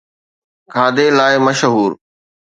[0.73, 1.91] کاڌي لاءِ مشهور